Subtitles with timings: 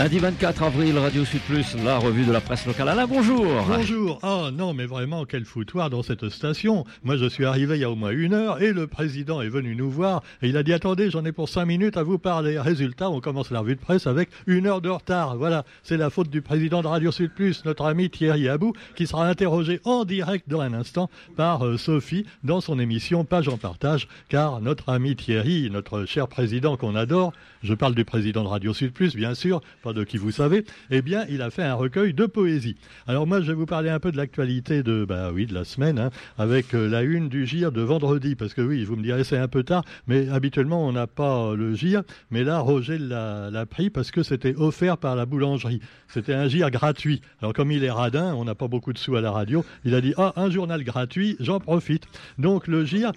[0.00, 2.88] Lundi 24 avril, Radio Sud Plus, la revue de la presse locale.
[2.88, 3.44] Alain, bonjour.
[3.68, 4.18] Bonjour.
[4.22, 6.86] Oh non, mais vraiment, quel foutoir dans cette station.
[7.04, 9.50] Moi, je suis arrivé il y a au moins une heure et le président est
[9.50, 12.16] venu nous voir et il a dit attendez, j'en ai pour cinq minutes à vous
[12.16, 12.58] parler.
[12.58, 15.36] Résultat, on commence la revue de presse avec une heure de retard.
[15.36, 19.06] Voilà, c'est la faute du président de Radio Sud Plus, notre ami Thierry Abou, qui
[19.06, 23.58] sera interrogé en direct dans un instant par euh, Sophie dans son émission Page en
[23.58, 28.48] partage, car notre ami Thierry, notre cher président qu'on adore, je parle du président de
[28.48, 29.60] Radio Sud Plus, bien sûr,
[29.94, 32.76] de qui vous savez, eh bien, il a fait un recueil de poésie.
[33.06, 35.64] Alors moi, je vais vous parler un peu de l'actualité de, bah oui, de la
[35.64, 39.02] semaine, hein, avec euh, la une du GIR de vendredi, parce que oui, vous me
[39.02, 42.98] direz c'est un peu tard, mais habituellement on n'a pas le GIR, mais là Roger
[42.98, 45.80] l'a pris parce que c'était offert par la boulangerie.
[46.08, 47.20] C'était un GIR gratuit.
[47.40, 49.94] Alors comme il est radin, on n'a pas beaucoup de sous à la radio, il
[49.94, 52.06] a dit ah un journal gratuit, j'en profite.
[52.38, 53.12] Donc le GIR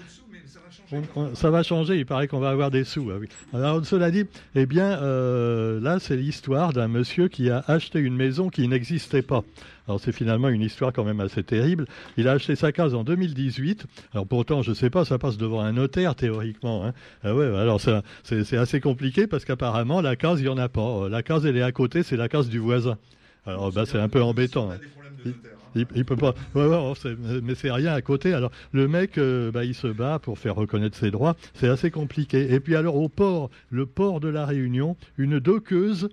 [1.34, 3.10] ça va changer, il paraît qu'on va avoir des sous.
[3.12, 3.28] Ah oui.
[3.54, 4.26] Alors, cela dit,
[4.56, 9.22] eh bien, euh, là, c'est l'histoire d'un monsieur qui a acheté une maison qui n'existait
[9.22, 9.44] pas.
[9.88, 11.86] Alors, c'est finalement une histoire quand même assez terrible.
[12.18, 13.86] Il a acheté sa case en 2018.
[14.14, 16.86] Alors, pourtant, je ne sais pas, ça passe devant un notaire, théoriquement.
[16.86, 16.94] Hein.
[17.24, 17.82] Ah ouais, alors,
[18.24, 21.10] c'est assez compliqué parce qu'apparemment, la case, il n'y en a pas.
[21.10, 22.98] La case, elle est à côté, c'est la case du voisin.
[23.46, 24.72] Alors, bah, c'est un peu embêtant.
[24.72, 25.32] Hein.
[25.76, 26.36] Il, peut pas.
[26.56, 28.34] mais c'est rien à côté.
[28.34, 31.36] Alors le mec, euh, bah, il se bat pour faire reconnaître ses droits.
[31.54, 32.54] C'est assez compliqué.
[32.54, 36.10] Et puis alors au port, le port de la Réunion, une doqueuse.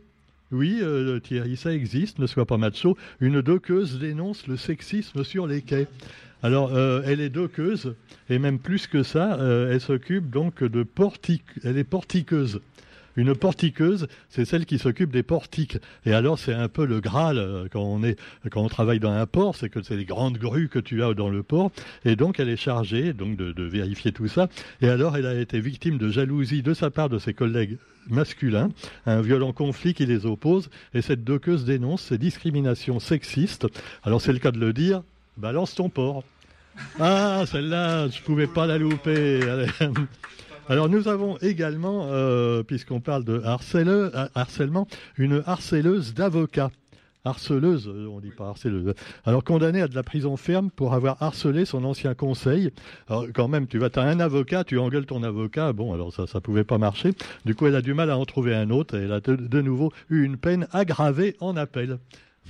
[0.53, 2.97] Oui, euh, Thierry, ça existe, ne sois pas macho.
[3.21, 5.87] Une doqueuse dénonce le sexisme sur les quais.
[6.43, 7.95] Alors, euh, elle est doqueuse,
[8.31, 9.39] et même plus que ça,
[9.71, 10.87] elle s'occupe donc de.
[11.63, 12.61] Elle est portiqueuse.
[13.17, 15.79] Une portiqueuse, c'est celle qui s'occupe des portiques.
[16.07, 18.19] Et alors, c'est un peu le Graal euh, quand on, est,
[18.51, 21.15] quand on travaille dans un port, c'est que c'est les grandes grues que tu as
[21.15, 21.73] dans le port.
[22.05, 24.49] Et donc, elle est chargée donc de, vérifier tout ça.
[24.81, 28.71] Et alors, elle a été victime de jalousie de sa part de ses collègues masculins,
[29.07, 30.71] un violent conflit qui les oppose.
[30.95, 33.67] Et cette doqueuse dénonce ces discriminations sexistes.
[34.03, 35.03] Alors, c'est le cas de le dire,
[35.37, 36.25] balance ton port.
[36.99, 39.41] Ah, celle-là, je pouvais pas la louper.
[40.71, 44.87] Alors nous avons également, euh, puisqu'on parle de harcèlement,
[45.19, 46.71] une harceleuse d'avocats
[47.25, 48.95] harceleuse, euh, on dit pas harceleuse,
[49.25, 52.71] alors condamnée à de la prison ferme pour avoir harcelé son ancien conseil.
[53.09, 56.29] Alors quand même, tu vas, as un avocat, tu engueules ton avocat, bon alors ça,
[56.29, 57.15] ça pouvait pas marcher.
[57.45, 59.61] Du coup, elle a du mal à en trouver un autre et elle a de
[59.61, 61.99] nouveau eu une peine aggravée en appel.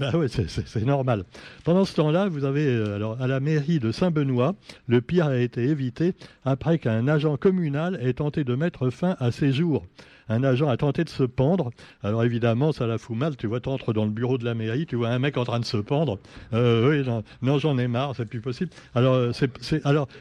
[0.01, 1.25] Ben oui, c'est normal.
[1.63, 4.55] Pendant ce temps-là, vous avez euh, à la mairie de Saint-Benoît,
[4.87, 9.31] le pire a été évité après qu'un agent communal ait tenté de mettre fin à
[9.31, 9.85] ses jours
[10.31, 11.71] un agent a tenté de se pendre.
[12.03, 13.37] Alors évidemment, ça la fout mal.
[13.37, 15.45] Tu vois, tu entres dans le bureau de la mairie, tu vois un mec en
[15.45, 16.19] train de se pendre.
[16.55, 18.71] Euh, non, j'en ai marre, c'est plus possible.
[18.95, 19.33] Alors, euh,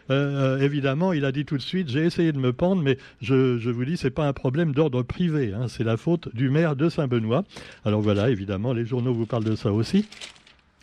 [0.09, 3.59] euh, évidemment, il a dit tout de suite, j'ai essayé de me pendre, mais je,
[3.59, 5.53] je vous dis, c'est pas un problème d'ordre privé.
[5.53, 5.67] Hein.
[5.67, 7.43] c'est la faute du maire de Saint-Benoît.
[7.85, 10.07] Alors voilà, évidemment, les journaux vous parlent de ça aussi.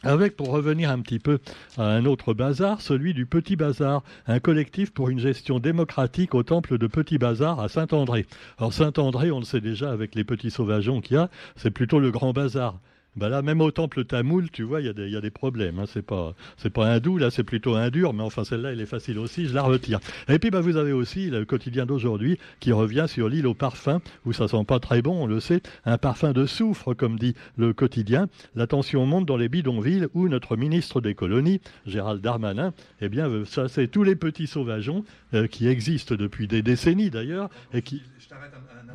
[0.06, 1.40] Avec, pour revenir un petit peu
[1.76, 6.44] à un autre bazar, celui du Petit Bazar, un collectif pour une gestion démocratique au
[6.44, 8.26] temple de Petit Bazar à Saint-André.
[8.58, 11.98] Alors Saint-André, on le sait déjà avec les petits sauvageons qu'il y a, c'est plutôt
[11.98, 12.78] le grand bazar.
[13.16, 15.78] Bah là, même au temple tamoul, tu vois, il y, a des problèmes.
[15.78, 15.84] Hein.
[15.86, 19.18] C'est pas, c'est pas là, c'est plutôt un dur, mais enfin, celle-là, elle est facile
[19.18, 20.00] aussi, je la retire.
[20.28, 24.00] Et puis, bah, vous avez aussi le quotidien d'aujourd'hui qui revient sur l'île au parfum,
[24.26, 27.34] où ça sent pas très bon, on le sait, un parfum de soufre, comme dit
[27.56, 28.28] le quotidien.
[28.54, 33.30] La tension monte dans les bidonvilles où notre ministre des colonies, Gérald Darmanin, eh bien,
[33.46, 38.02] ça, c'est tous les petits sauvageons euh, qui existent depuis des décennies d'ailleurs, et qui.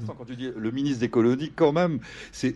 [0.06, 2.00] Quand tu dis le ministre des colonies, quand même,
[2.32, 2.56] c'est.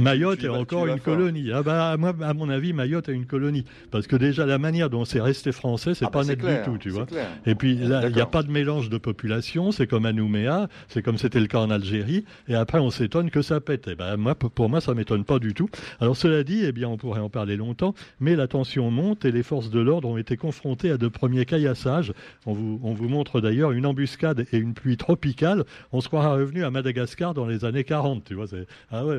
[0.00, 1.50] Mayotte est encore une colonie.
[1.52, 3.64] Ah bah, moi, à mon avis, Mayotte est une colonie.
[3.90, 6.64] Parce que déjà, la manière dont c'est resté français, c'est ah pas bah, net du
[6.64, 7.06] tout, tu vois.
[7.46, 10.68] Et puis là, il n'y a pas de mélange de population, c'est comme à Nouméa,
[10.88, 13.88] c'est comme c'était le cas en Algérie, et après, on s'étonne que ça pète.
[13.88, 15.68] Et eh ben, moi, pour moi, ça m'étonne pas du tout.
[16.00, 19.32] Alors, cela dit, eh bien, on pourrait en parler longtemps, mais la tension monte et
[19.32, 22.12] les forces de l'ordre ont été confrontées à de premiers caillassages.
[22.46, 25.64] On vous, on vous montre d'ailleurs une embuscade et une pluie tropicale.
[25.92, 28.46] On se croira revenu à Madagascar dans les années 40, tu vois.
[28.90, 29.18] Ah ouais,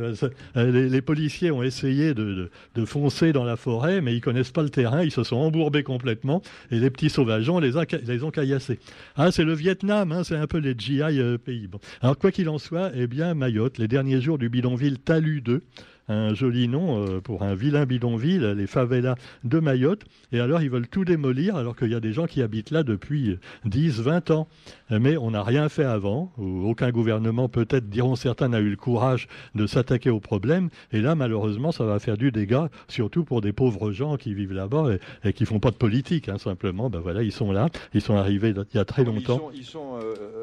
[0.55, 2.49] les, policiers ont essayé de,
[2.85, 6.43] foncer dans la forêt, mais ils connaissent pas le terrain, ils se sont embourbés complètement,
[6.69, 7.71] et les petits sauvageons les,
[8.05, 8.79] les ont caillassés.
[9.15, 11.67] Ah, c'est le Vietnam, hein, c'est un peu les GI euh, pays.
[12.01, 15.63] Alors, quoi qu'il en soit, eh bien, Mayotte, les derniers jours du bidonville Talu 2,
[16.07, 20.03] un joli nom euh, pour un vilain bidonville, les favelas de Mayotte.
[20.31, 22.83] Et alors, ils veulent tout démolir, alors qu'il y a des gens qui habitent là
[22.83, 24.47] depuis 10, 20 ans.
[24.91, 26.31] Mais on n'a rien fait avant.
[26.37, 30.69] Aucun gouvernement, peut-être, diront certains, n'a eu le courage de s'attaquer au problème.
[30.91, 34.53] Et là, malheureusement, ça va faire du dégât, surtout pour des pauvres gens qui vivent
[34.53, 34.85] là-bas
[35.23, 36.29] et, qui font pas de politique.
[36.29, 37.69] Hein, simplement, ben voilà, ils sont là.
[37.93, 39.49] Ils sont arrivés il y a très longtemps.
[39.53, 40.34] Ils sont, euh,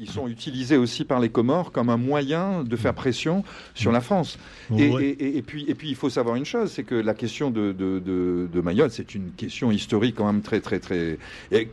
[0.00, 3.44] ils sont, utilisés aussi par les Comores comme un moyen de faire pression
[3.74, 4.38] sur la France.
[4.76, 8.60] Et, puis, et puis, il faut savoir une chose, c'est que la question de, de,
[8.60, 11.18] Mayotte, c'est une question historique quand même très, très, très.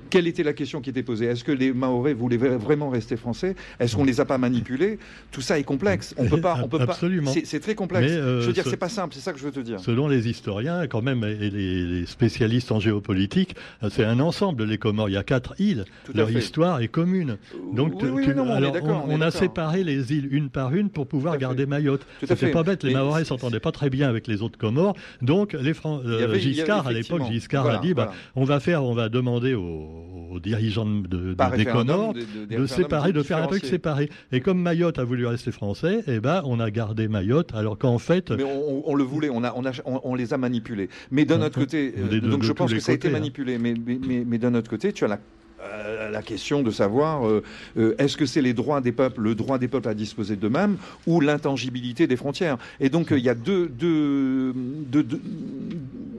[0.10, 1.26] quelle était la question qui était posée?
[1.26, 3.56] Est-ce que les Maorais voulaient vraiment rester français?
[3.80, 5.00] Est-ce qu'on les a pas manipulés?
[5.32, 6.14] Tout ça est complexe.
[6.18, 7.32] On peut pas, on peut Absolument.
[7.44, 8.12] C'est très complexe.
[8.12, 9.14] Euh, je veux dire, c'est pas simple.
[9.14, 9.80] C'est ça que je veux te dire.
[9.80, 14.64] Selon les historiens, quand même, et les, spécialistes en géopolitique, euh, c'est un ensemble.
[14.66, 15.86] Les Comores, il y a quatre îles.
[16.14, 17.38] Leur histoire est commune.
[17.74, 22.06] Donc, on, a séparé les îles une par une pour pouvoir garder Mayotte.
[22.24, 22.84] C'était pas bête.
[22.84, 24.96] Les Maorais s'entendaient pas très bien avec les autres Comores.
[25.22, 29.10] Donc, les euh, Giscard, à l'époque, Giscard a dit, bah, on va faire, on va
[29.10, 34.10] demander aux, dirigeants de, des Comores de, séparer, de faire un truc séparé.
[34.32, 37.98] Et comme Mayotte a voulu rester français, eh ben, on a gardé Mayotte, alors qu'en
[37.98, 38.32] fait.
[38.32, 40.90] Mais on, le voulait, on, a, on, a, on, les a manipulés.
[41.12, 43.12] Mais d'un autre côté, euh, donc je pense que ça a été hein.
[43.12, 43.58] manipulé.
[43.58, 45.20] Mais, mais, mais d'un autre côté, tu as la
[45.64, 47.44] euh, la question de savoir euh,
[47.78, 50.78] euh, est-ce que c'est les droits des peuples, le droit des peuples à disposer d'eux-mêmes
[51.06, 52.58] ou l'intangibilité des frontières?
[52.80, 54.54] Et donc il y a deux, deux,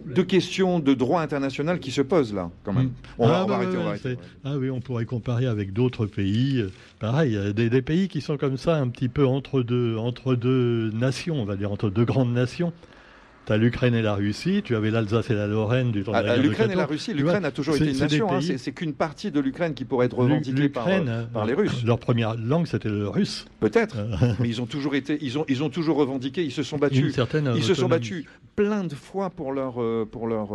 [0.06, 2.91] deux, questions de droit international qui se posent là, quand même.
[3.19, 6.65] On, va, ah, arrêter, Ah oui, on pourrait comparer avec d'autres pays.
[7.00, 10.91] Pareil, des, des, pays qui sont comme ça, un petit peu entre deux, entre deux
[10.93, 12.73] nations, on va dire, entre deux grandes nations.
[13.44, 16.17] Tu as l'Ukraine et la Russie, tu avais l'Alsace et la Lorraine du temps de
[16.19, 18.31] la ah, L'Ukraine et la Russie, l'Ukraine a toujours été une nation.
[18.31, 21.83] Hein, c'est qu'une partie de l'Ukraine qui pourrait être revendiquée par, euh, par, les Russes.
[21.85, 23.47] Leur première langue, c'était le russe.
[23.59, 24.35] Peut-être, euh.
[24.39, 27.17] mais ils ont toujours été, ils ont, ils ont toujours revendiqué, ils se sont battus.
[27.56, 30.50] ils se sont battus plein de fois pour leur, euh, pour leur,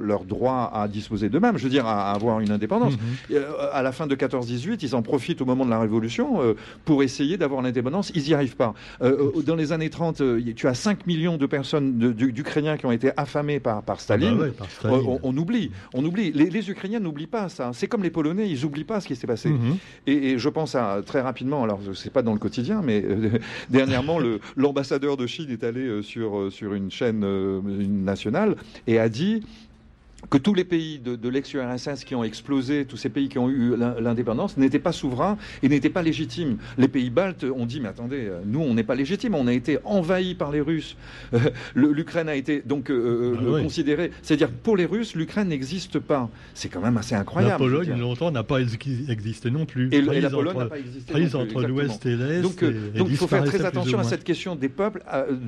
[0.00, 2.94] leur droit à disposer d'eux-mêmes, je veux dire, à, avoir une indépendance.
[3.30, 3.38] Mhm.
[3.72, 6.40] À la fin de 14-18, ils en profitent au moment de la Révolution
[6.86, 8.10] pour essayer d'avoir l'indépendance.
[8.14, 8.72] Ils n'y arrivent pas.
[9.00, 10.22] dans les années 30,
[10.56, 14.52] tu as 5 millions de personnes de, d'Ukrainiens qui ont été affamés par, par Staline,
[14.60, 14.90] ah bah
[15.22, 15.70] On, oublie.
[15.94, 16.32] On oublie.
[16.32, 17.70] Les, Ukrainiens n'oublient pas ça.
[17.72, 19.48] C'est comme les Polonais, ils n'oublient pas ce qui s'est passé.
[19.48, 19.76] Mhm.
[20.06, 23.38] et, je pense à, très rapidement, alors c'est pas dans le quotidien, mais euh,
[23.70, 24.18] dernièrement,
[24.56, 27.24] l'ambassadeur de Chine est allé euh, sur, euh, sur une chaîne
[28.04, 29.42] nationale et a dit
[30.30, 33.76] que tous les pays de, l'ex-URSS qui ont explosé, tous ces pays qui ont eu
[33.76, 36.58] l'indépendance, n'étaient pas souverains et n'étaient pas légitimes.
[36.78, 39.52] Les pays baltes ont dit, mais attendez, euh, nous, on n'est pas légitimes, on a
[39.52, 40.96] été envahis par les Russes.
[41.34, 41.38] Euh,
[41.74, 44.10] L'Ukraine a été donc euh, ah considérée...
[44.22, 46.30] C'est-à-dire, pour les Russes, l'Ukraine n'existe pas.
[46.54, 47.52] C'est quand même assez incroyable.
[47.52, 49.88] La Pologne, longtemps, n'a pas existé non plus.
[49.92, 52.42] Et, la Pologne n'a pas existé prise entre l'Ouest et l'Est.
[52.42, 52.64] Donc,
[52.94, 55.02] donc il faut faire très attention à cette question des peuples,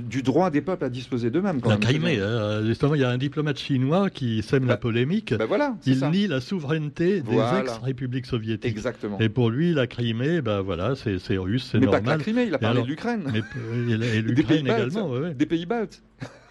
[0.08, 1.60] du droit des peuples à disposer d'eux-mêmes.
[1.64, 2.18] La Crimée,
[2.64, 5.34] justement, il y a un diplomate chinois qui sème la polémique.
[5.34, 8.70] Ben voilà, il nie la souveraineté des ex-républiques soviétiques.
[8.70, 9.18] Exactement.
[9.18, 12.02] Et pour lui, la Crimée, ben voilà, c'est russe, c'est normal.
[12.02, 13.32] Mais pas que la Crimée, il a parlé de l'Ukraine.
[13.34, 16.02] Et, l'Ukraine également, Des pays baltes.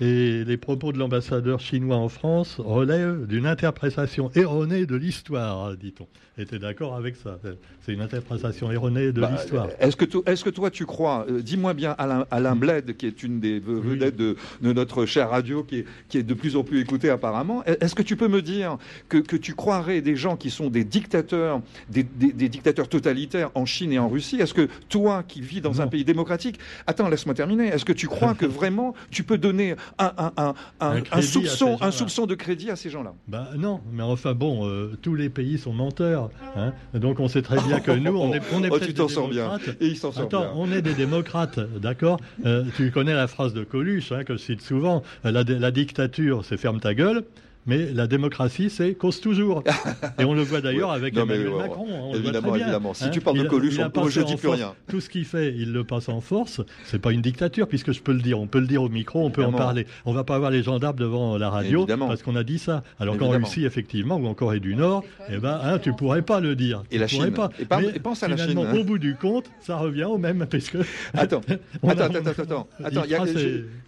[0.04, 6.08] Et les propos de l'ambassadeur chinois en France relèvent d'une interprétation erronée de l'histoire, dit-on.
[6.38, 7.40] Et tu es d'accord avec ça?
[7.86, 9.70] C'est une interprétation erronée de bah, l'histoire.
[9.80, 13.60] Est-ce que, toi, tu crois, euh, dis-moi bien, Alain, Alain Bled, qui est une des
[13.60, 17.64] vedettes de, notre chère radio, qui est, qui est, de plus en plus écoutée apparemment,
[17.66, 18.78] est-ce que tu peux me dire
[19.10, 23.66] que, que, tu croirais des gens qui sont des dictateurs, des, des, dictateurs totalitaires en
[23.66, 24.42] Chine et en Russie?
[24.42, 28.08] Est-ce que toi, qui vis dans un pays démocratique, attends, laisse-moi terminer, est-ce que tu
[28.08, 33.14] crois que vraiment tu peux donner un, soupçon, un soupçon de crédit à ces gens-là.
[33.28, 36.30] Bah non, mais enfin bon, euh, tous les pays sont menteurs.
[36.56, 36.74] Hein.
[36.94, 39.30] donc on sait très bien que nous, on est, on est oh, tu t'en sors
[39.30, 39.58] bien.
[39.80, 43.64] Et ils s'en Attends, on est des démocrates, d'accord euh, Tu connais la phrase de
[43.64, 47.24] Coluche, hein, que je cite souvent, la, la dictature, c'est ferme ta gueule.
[47.66, 49.64] Mais la démocratie, c'est cause toujours.
[50.20, 51.88] Et on le voit d'ailleurs avec Emmanuel Macron.
[51.90, 52.94] Hein, on évidemment, le évidemment.
[52.94, 54.74] Si tu parles de Coluche, on, je dis plus rien.
[54.88, 56.62] Tout ce qu'il fait, il le passe en force.
[56.86, 58.40] C'est pas une dictature, puisque je peux le dire.
[58.40, 59.88] On peut le dire au micro, on peut en parler.
[60.06, 62.84] On va pas avoir les gendarmes devant la radio parce qu'on a dit ça.
[63.00, 66.40] Alors qu'en Russie, effectivement, ou en Corée du Nord, eh ben, hein, tu pourrais pas
[66.40, 66.84] le dire.
[66.92, 67.32] Et la Chine.
[67.32, 67.50] Pas.
[67.82, 68.58] Et, pense à la Chine.
[68.58, 68.74] Hein.
[68.78, 70.80] Au bout du compte, ça revient au même, parce que.
[71.14, 71.42] Attends,
[71.88, 73.04] attends, attends, attends,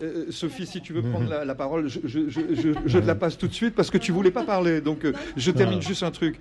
[0.02, 3.65] euh, Sophie, si tu veux prendre la, parole, je, te la passe tout de suite
[3.74, 4.82] parce que tu voulais pas parler.
[4.82, 6.40] Donc, euh, je termine juste un truc.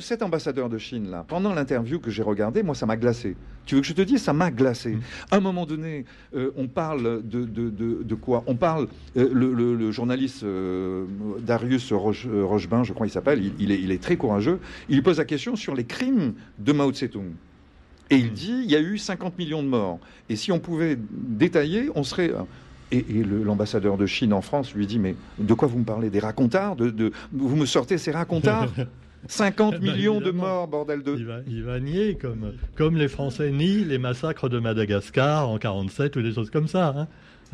[0.00, 3.36] cet ambassadeur de Chine, là, pendant l'interview que j'ai regardé, moi, ça m'a glacé.
[3.66, 4.22] Tu veux que je te dise?
[4.22, 4.90] Ça m'a glacé.
[4.90, 5.00] Mm.
[5.30, 6.04] À un moment donné,
[6.34, 8.44] euh, on parle de, de, quoi?
[8.46, 10.44] On parle, euh, le, journaliste
[11.40, 14.60] Darius Rochebin, je crois qu'il s'appelle, il, est, il est très courageux.
[14.88, 17.32] Il pose la question sur les crimes de Mao Tse-tung.
[18.10, 18.34] Et il mm.
[18.34, 19.98] dit, il y a eu 50 millions de morts.
[20.28, 22.32] Et si on pouvait détailler, on serait
[22.94, 26.10] Et, l'ambassadeur de Chine en France lui dit Mais de quoi vous me parlez?
[26.10, 26.76] Des racontards?
[26.76, 28.72] De, Vous me sortez ces racontards?
[29.26, 31.16] 50 eh ben, millions de morts, bordel de.
[31.16, 35.56] Il va, il va nier, comme, comme les Français nient les massacres de Madagascar en
[35.56, 36.94] 47 ou des choses comme ça.
[36.96, 37.08] Hein.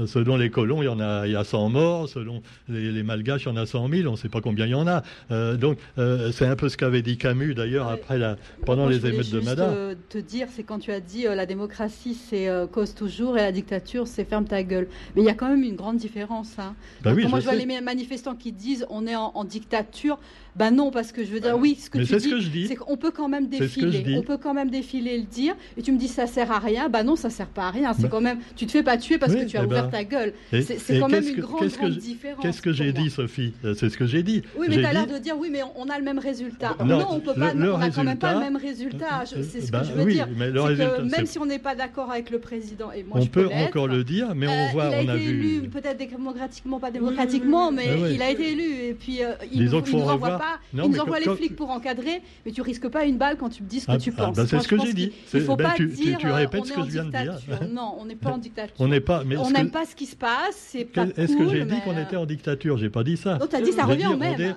[0.06, 2.08] Selon les colons, il y en a, il y a 100 morts.
[2.08, 4.08] Selon les, Malgaches, il y en a 100 000.
[4.08, 5.02] On ne sait pas combien il y en a.
[5.30, 9.06] Euh, donc, euh, c'est un peu ce qu'avait dit Camus, d'ailleurs, après la, pendant les
[9.06, 9.68] émeutes de Mada.
[9.68, 13.52] Euh, te dire, c'est quand tu as dit la démocratie, c'est cause toujours, et la
[13.52, 14.88] dictature, c'est ferme ta gueule.
[15.14, 16.58] Mais il y a quand même une grande différence.
[16.58, 16.74] Hein.
[17.02, 20.18] Bah oui, moi, je, vois les manifestants qui disent on est en, dictature.
[20.56, 23.10] Ben non, parce que je veux dire, oui, ce que tu dis, c'est qu'on peut
[23.10, 24.16] quand même défiler.
[24.16, 25.54] On peut quand même défiler le dire.
[25.76, 26.88] Et tu me dis ça sert à rien.
[26.88, 27.92] Ben non, ça sert pas à rien.
[27.94, 29.84] C'est bah quand même, tu te fais pas tuer parce que tu as eh ouvert
[29.84, 30.32] ben, ta gueule.
[30.50, 32.42] C'est quand même une grande, différence.
[32.42, 33.52] Qu'est-ce que j'ai dit, Sophie?
[33.64, 34.42] Euh, C'est ce que j'ai dit.
[34.58, 36.76] Oui, mais tu as l'air de dire oui, mais on a le même résultat.
[36.84, 37.52] Non, on peut pas.
[37.54, 39.24] on n'a quand même pas le même résultat.
[39.26, 40.28] C'est ce que je veux dire.
[40.28, 44.04] Même si on n'est pas d'accord avec le président, et moi on peut encore le
[44.04, 45.00] dire, mais on euh, voit, on a vu.
[45.02, 48.90] Il a été élu, peut-être démocratiquement, pas démocratiquement, mais il a été élu.
[48.90, 50.49] Et puis euh, il nous envoie pas.
[50.72, 53.62] Il nous envoie les flics pour encadrer, mais tu risques pas une balle quand tu
[53.62, 54.36] me dis ce que ah, tu ah, penses.
[54.36, 55.12] Ben, c'est ce que j'ai dit.
[55.34, 56.18] Il faut pas dire.
[56.18, 57.38] Tu répètes ce que je viens de dire.
[57.70, 58.74] Non, on n'est pas en dictature.
[58.78, 59.22] On n'est pas.
[59.38, 60.74] On n'aime pas ce qui se passe.
[60.74, 62.76] Est-ce que j'ai dit qu'on était en dictature?
[62.78, 63.38] J'ai pas dit ça.
[63.38, 64.56] Non, as dit ça revient au même.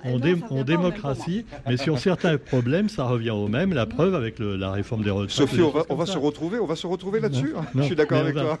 [0.50, 3.72] On, démocratie, mais sur certains problèmes, ça revient au même.
[3.72, 5.30] La preuve avec la réforme des retraites.
[5.30, 7.54] Sophie, on va, se retrouver, on va se retrouver là-dessus.
[7.74, 8.58] Je suis d'accord avec toi.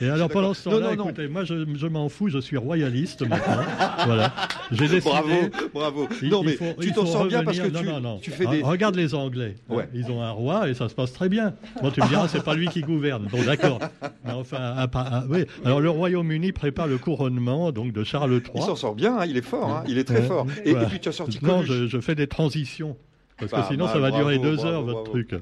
[0.00, 3.64] Et alors pendant ce temps-là, écoutez, moi je, m'en fous, je suis royaliste maintenant.
[4.06, 4.32] voilà.
[4.72, 5.00] J'ai décidé.
[5.00, 5.28] Bravo,
[5.74, 6.08] bravo.
[6.22, 8.18] non mais tu t'en sors bien parce que tu, non, non.
[8.18, 8.62] tu fais des.
[8.62, 9.56] Regarde les Anglais.
[9.68, 9.88] Ouais.
[9.94, 11.54] Ils ont un roi et ça se passe très bien.
[11.82, 13.26] Bon, tu me diras, c'est pas lui qui gouverne.
[13.30, 13.80] Bon, d'accord.
[14.24, 14.86] Mais enfin,
[15.28, 15.44] oui.
[15.64, 18.42] Alors le Royaume-Uni prépare le couronnement donc de Charles III.
[18.54, 19.18] Il s'en sort bien.
[19.18, 19.68] Hein, il est fort.
[19.68, 20.46] Hein, il est très fort.
[20.64, 21.38] Et, puis tu as sorti.
[21.42, 22.96] Non, je, fais des transitions.
[23.38, 25.34] Parce que sinon, ça va durer deux heures, votre truc.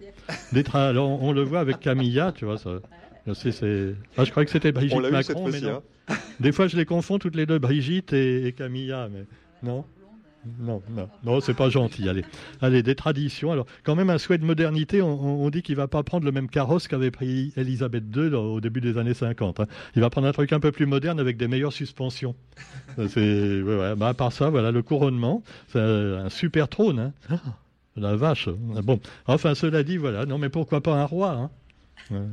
[0.73, 2.71] Alors, on le voit avec Camilla, tu vois, ça,
[3.31, 5.83] ah, je crois que c'était Brigitte Macron, mais non.
[6.09, 6.15] Hein.
[6.41, 9.25] Des fois, je les confonds toutes les deux, Brigitte et, Camilla, mais
[9.63, 9.85] non.
[10.61, 12.09] Non, non, non, c'est pas gentil.
[12.09, 12.25] Allez,
[12.63, 13.53] allez, des traditions.
[13.53, 15.03] Alors, quand même, un souhait de modernité.
[15.03, 18.81] On, dit qu'il va pas prendre le même carrosse qu'avait pris Elisabeth II au début
[18.81, 19.61] des années 50.
[19.61, 19.67] Hein.
[19.95, 22.35] Il va prendre un truc un peu plus moderne avec des meilleures suspensions.
[23.09, 23.61] C'est,
[23.97, 26.99] bah, à part ça, voilà, le couronnement, c'est un super trône.
[26.99, 27.13] Hein.
[27.29, 27.41] Ah,
[27.97, 28.49] la vache.
[28.49, 30.25] Bon, enfin, cela dit, voilà.
[30.25, 31.51] Non, mais pourquoi pas un roi hein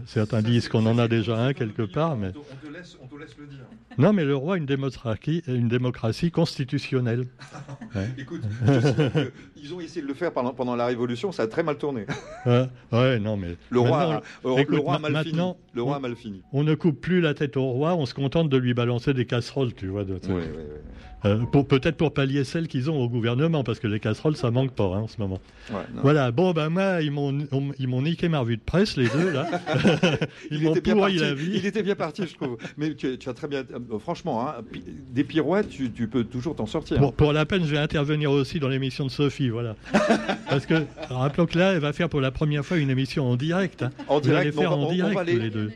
[0.06, 2.32] Certains disent qu'on en a déjà un quelque part, mais...
[2.36, 3.66] On te, laisse, le dire.
[3.98, 7.28] Non, mais le roi a une démocratie, une démocratie constitutionnelle.
[8.18, 8.42] Écoute,
[9.56, 12.06] ils ont essayé de le faire pendant, pendant, la Révolution, ça a très mal tourné.
[12.46, 13.58] ouais, non, mais...
[13.70, 15.42] Le roi, a, le roi mal fini.
[15.74, 16.42] Le roi on, mal fini.
[16.54, 19.26] On ne coupe plus la tête au roi, on se contente de lui balancer des
[19.26, 20.06] casseroles, tu vois.
[20.06, 20.44] De, oui,
[21.26, 24.52] euh, pour, peut-être pour pallier celles qu'ils ont au gouvernement, parce que les casseroles, ça
[24.52, 25.40] manque pas hein, en ce moment.
[25.96, 27.36] voilà, bon, ben moi, ils m'ont,
[27.80, 29.48] ils m'ont niqué ma revue de presse, les deux, là.
[30.52, 31.52] m'ont pourri la vie.
[31.56, 32.58] Il était bien parti, je trouve.
[32.78, 33.60] Mais tu, as très bien...
[33.60, 34.56] Euh, franchement, hein,
[35.12, 36.98] des pirouettes, tu, peux toujours t'en sortir.
[36.98, 39.76] Pour, pour, la peine, je vais intervenir aussi dans l'émission de Sophie, voilà.
[40.50, 43.36] parce que, rappelons que là, elle va faire pour la première fois une émission en
[43.36, 43.84] direct.
[43.84, 43.92] Hein.
[44.08, 45.72] En direct, faire en direct, les deux.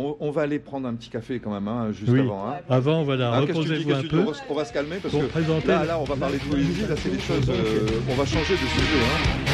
[0.00, 2.48] On, va aller prendre un petit café quand même, hein, juste avant.
[2.48, 2.58] Hein.
[2.70, 4.24] Avant, voilà, ah, reposez-vous un peu.
[4.48, 6.82] On va se calmer parce que là, là, on va parler de poésie.
[6.88, 7.50] Là, c'est des choses.
[7.50, 9.02] Euh, on va changer de sujet.
[9.02, 9.47] Hein.